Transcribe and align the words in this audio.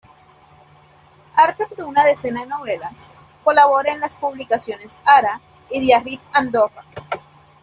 Autor 1.37 1.75
de 1.75 1.83
una 1.83 2.03
decena 2.03 2.41
de 2.41 2.47
novelas, 2.47 2.95
colabora 3.43 3.93
en 3.93 3.99
las 3.99 4.15
publicaciones 4.15 4.97
"Ara" 5.05 5.41
y 5.69 5.79
"Diari 5.79 6.19
d'Andorra". 6.33 6.83